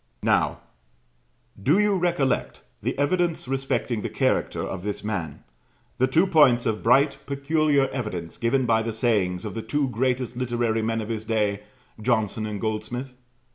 Now, 0.23 0.61
do 1.61 1.77
you 1.77 1.95
recollect 1.95 2.63
the 2.81 2.97
evidence 2.97 3.47
respecting 3.47 4.01
the 4.01 4.09
character 4.09 4.63
of 4.63 4.81
this 4.81 5.03
man, 5.03 5.43
the 5.99 6.07
two 6.07 6.25
points 6.25 6.65
of 6.65 6.81
bright 6.81 7.19
peculiar 7.27 7.87
evidence 7.89 8.39
given 8.39 8.65
by 8.65 8.81
the 8.81 8.93
sayings 8.93 9.45
of 9.45 9.53
the 9.53 9.61
two 9.61 9.89
greatest 9.89 10.35
literary 10.35 10.81
men 10.81 11.01
of 11.01 11.09
his 11.09 11.23
day, 11.23 11.61
Johnson 12.01 12.47
and 12.47 12.59
Goldsmith? 12.59 13.15